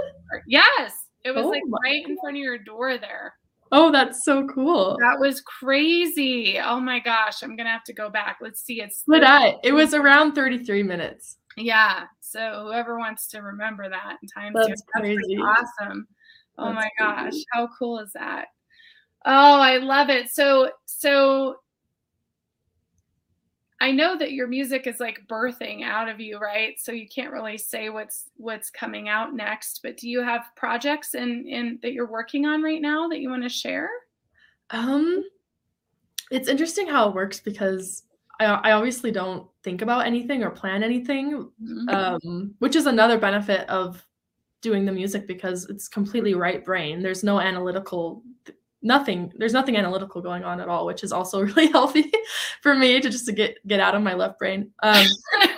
[0.47, 1.07] Yes.
[1.25, 2.11] It was oh like right God.
[2.11, 3.35] in front of your door there.
[3.71, 4.97] Oh, that's so cool.
[5.01, 6.59] That was crazy.
[6.59, 7.43] Oh my gosh.
[7.43, 8.39] I'm gonna have to go back.
[8.41, 8.81] Let's see.
[8.81, 11.37] It's but I it was around 33 minutes.
[11.59, 12.05] Yeah.
[12.21, 15.37] So whoever wants to remember that in time, that's, crazy.
[15.37, 16.07] awesome.
[16.57, 17.45] Oh that's my gosh, crazy.
[17.53, 18.47] how cool is that?
[19.25, 20.31] Oh, I love it.
[20.31, 21.57] So so
[23.81, 26.75] I know that your music is like birthing out of you, right?
[26.81, 31.15] So you can't really say what's what's coming out next, but do you have projects
[31.15, 33.91] in in that you're working on right now that you want to share?
[34.71, 35.25] Um
[36.31, 38.03] it's interesting how it works because
[38.41, 41.89] I, I obviously don't think about anything or plan anything, mm-hmm.
[41.89, 44.05] um, which is another benefit of
[44.61, 47.03] doing the music because it's completely right brain.
[47.03, 48.23] There's no analytical,
[48.83, 49.33] nothing.
[49.37, 52.11] There's nothing analytical going on at all, which is also really healthy
[52.63, 54.73] for me to just to get get out of my left brain.
[54.83, 55.07] Um,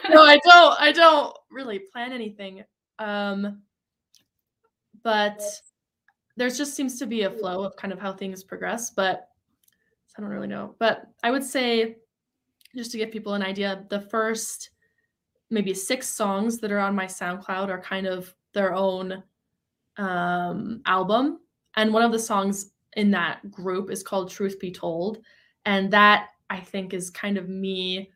[0.08, 0.80] no, I don't.
[0.80, 2.64] I don't really plan anything.
[2.98, 3.62] Um,
[5.02, 5.40] but
[6.36, 8.90] there's just seems to be a flow of kind of how things progress.
[8.90, 9.28] But
[10.16, 10.74] I don't really know.
[10.78, 11.96] But I would say
[12.74, 14.70] just to give people an idea, the first
[15.50, 19.22] maybe six songs that are on my SoundCloud are kind of their own
[19.96, 21.40] um, album.
[21.76, 25.18] And one of the songs in that group is called Truth Be Told.
[25.64, 28.10] And that I think is kind of me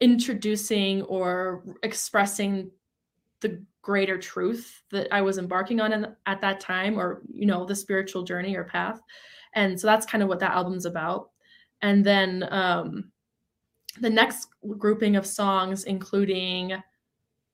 [0.00, 2.70] introducing or expressing
[3.40, 7.64] the greater truth that I was embarking on in, at that time, or, you know,
[7.64, 9.00] the spiritual journey or path.
[9.54, 11.30] And so that's kind of what that album's about.
[11.80, 13.10] And then um,
[14.00, 16.82] the next grouping of songs, including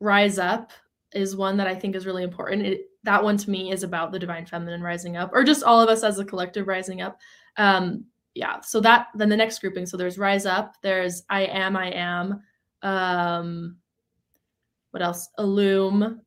[0.00, 0.72] Rise Up,
[1.12, 2.66] is one that I think is really important.
[2.66, 5.80] It, that one to me is about the divine feminine rising up, or just all
[5.80, 7.20] of us as a collective rising up.
[7.56, 8.60] Um, yeah.
[8.60, 9.86] So that then the next grouping.
[9.86, 10.74] So there's Rise Up.
[10.82, 11.76] There's I Am.
[11.76, 12.42] I Am.
[12.82, 13.76] Um,
[14.90, 15.28] what else?
[15.38, 16.20] Illume.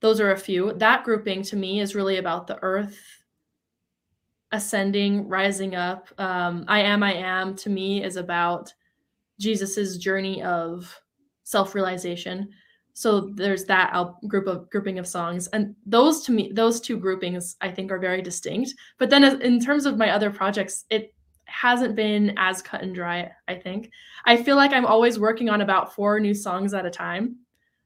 [0.00, 0.72] Those are a few.
[0.74, 2.98] That grouping to me is really about the earth
[4.56, 6.08] ascending, rising up.
[6.18, 8.72] Um, I am, I am to me is about
[9.38, 10.92] Jesus's journey of
[11.44, 12.48] self-realization.
[12.94, 13.92] So there's that
[14.26, 17.98] group of grouping of songs, and those to me, those two groupings, I think, are
[17.98, 18.72] very distinct.
[18.98, 21.12] But then, in terms of my other projects, it
[21.44, 23.30] hasn't been as cut and dry.
[23.48, 23.90] I think
[24.24, 27.36] I feel like I'm always working on about four new songs at a time.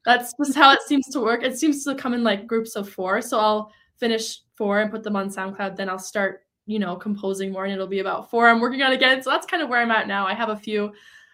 [0.04, 1.42] That's just how it seems to work.
[1.42, 3.20] It seems to come in like groups of four.
[3.20, 5.76] So I'll finish four and put them on SoundCloud.
[5.76, 8.92] Then I'll start you know, composing more and it'll be about four I'm working on
[8.92, 9.20] again.
[9.24, 10.24] So that's kind of where I'm at now.
[10.24, 10.92] I have a few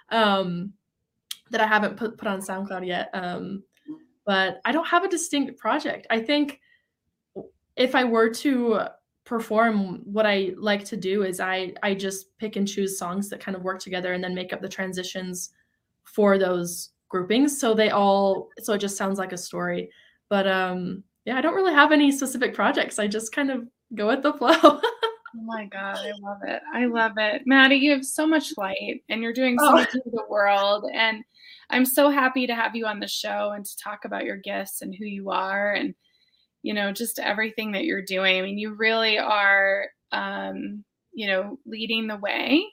[0.09, 0.73] um,
[1.51, 3.11] that I haven't put, put on SoundCloud yet.
[3.13, 3.63] Um,
[4.25, 6.07] but I don't have a distinct project.
[6.09, 6.59] I think
[7.77, 8.81] if I were to
[9.27, 13.41] perform, what I like to do is I I just pick and choose songs that
[13.41, 15.51] kind of work together and then make up the transitions
[16.05, 19.91] for those groupings so they all so it just sounds like a story.
[20.31, 22.99] But um yeah, I don't really have any specific projects.
[22.99, 24.81] I just kind of go with the flow.
[25.37, 26.63] Oh my God, I love it.
[26.73, 27.43] I love it.
[27.47, 29.73] Maddie, you have so much light and you're doing so oh.
[29.73, 30.89] much in the world.
[30.95, 31.23] And
[31.69, 34.83] I'm so happy to have you on the show and to talk about your gifts
[34.83, 35.95] and who you are and,
[36.63, 38.39] you know, just everything that you're doing.
[38.39, 42.65] I mean, you really are, um, you know, leading the way.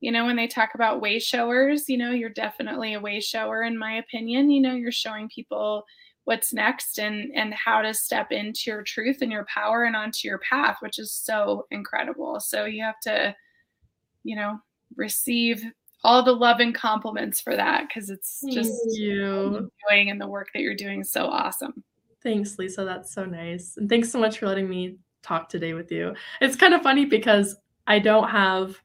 [0.00, 3.62] You know, when they talk about way showers, you know, you're definitely a way shower,
[3.62, 4.50] in my opinion.
[4.50, 5.84] You know, you're showing people
[6.24, 10.28] what's next and and how to step into your truth and your power and onto
[10.28, 12.40] your path which is so incredible.
[12.40, 13.34] So you have to
[14.22, 14.58] you know
[14.96, 15.62] receive
[16.02, 19.70] all the love and compliments for that because it's Thank just you.
[19.88, 21.84] doing and the work that you're doing so awesome.
[22.22, 22.84] Thanks lisa.
[22.84, 23.76] That's so nice.
[23.76, 26.14] And thanks so much for letting me talk today with you.
[26.40, 27.56] It's kind of funny because
[27.90, 28.80] i don't have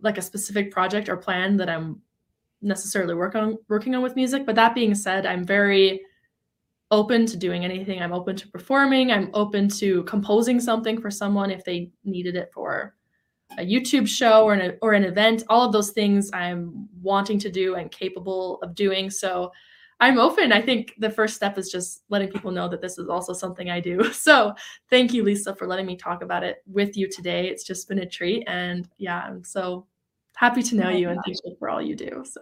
[0.00, 2.00] like a specific project or plan that i'm
[2.62, 6.00] necessarily work on working on with music but that being said i'm very
[6.90, 8.00] open to doing anything.
[8.00, 9.10] I'm open to performing.
[9.10, 12.94] I'm open to composing something for someone if they needed it for
[13.58, 15.44] a YouTube show or an, or an event.
[15.48, 19.10] All of those things I'm wanting to do and capable of doing.
[19.10, 19.52] So
[19.98, 20.52] I'm open.
[20.52, 23.70] I think the first step is just letting people know that this is also something
[23.70, 24.12] I do.
[24.12, 24.54] So
[24.90, 27.48] thank you, Lisa, for letting me talk about it with you today.
[27.48, 28.44] It's just been a treat.
[28.46, 29.86] And yeah, I'm so
[30.36, 32.24] happy to know you and thank you for all you do.
[32.28, 32.40] So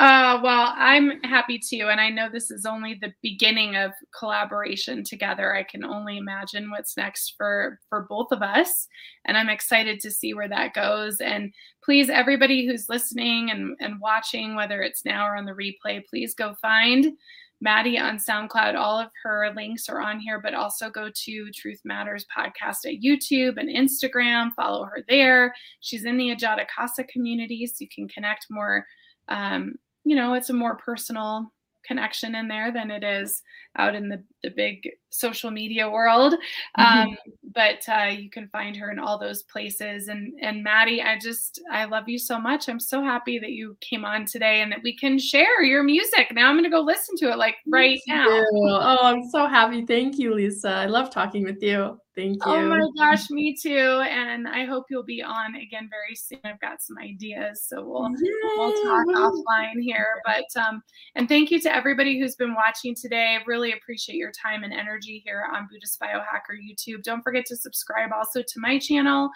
[0.00, 1.88] uh, well, I'm happy to.
[1.88, 5.54] And I know this is only the beginning of collaboration together.
[5.54, 8.88] I can only imagine what's next for, for both of us.
[9.24, 11.20] And I'm excited to see where that goes.
[11.20, 16.02] And please, everybody who's listening and, and watching, whether it's now or on the replay,
[16.04, 17.16] please go find
[17.60, 18.74] Maddie on SoundCloud.
[18.76, 23.02] All of her links are on here, but also go to Truth Matters podcast at
[23.02, 24.52] YouTube and Instagram.
[24.54, 25.54] Follow her there.
[25.80, 28.84] She's in the Ajada Casa community, so you can connect more
[29.28, 31.50] um, you know, it's a more personal
[31.86, 33.42] connection in there than it is
[33.76, 36.34] out in the, the big social media world.
[36.78, 37.08] Mm-hmm.
[37.08, 37.16] Um,
[37.52, 40.08] but uh, you can find her in all those places.
[40.08, 42.68] And and Maddie, I just I love you so much.
[42.68, 46.28] I'm so happy that you came on today and that we can share your music.
[46.32, 48.26] Now I'm gonna go listen to it like right now.
[48.28, 49.84] Oh, I'm so happy.
[49.84, 50.68] Thank you, Lisa.
[50.68, 51.98] I love talking with you.
[52.16, 52.52] Thank you.
[52.52, 54.00] Oh my gosh, me too.
[54.08, 56.38] And I hope you'll be on again very soon.
[56.44, 58.30] I've got some ideas, so we'll Yay.
[58.56, 60.20] we'll talk offline here.
[60.24, 60.80] But um,
[61.16, 63.36] and thank you to everybody who's been watching today.
[63.36, 67.02] I really appreciate your time and energy here on Buddhist Biohacker YouTube.
[67.02, 69.28] Don't forget to subscribe also to my channel.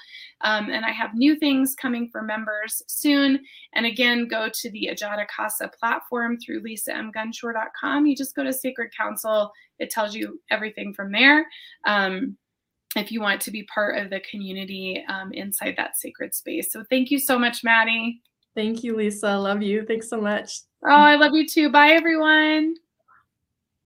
[0.43, 3.41] Um, and I have new things coming for members soon.
[3.75, 8.07] And again, go to the Ajada Casa platform through lisamgunshore.com.
[8.07, 9.51] You just go to Sacred Council.
[9.81, 11.45] It tells you everything from there.
[11.85, 12.37] Um,
[12.97, 16.73] if you want to be part of the community um, inside that sacred space.
[16.73, 18.23] So thank you so much, Maddie.
[18.55, 19.37] Thank you, Lisa.
[19.37, 19.85] Love you.
[19.87, 20.61] Thanks so much.
[20.85, 21.71] Oh, I love you too.
[21.71, 22.75] Bye, everyone.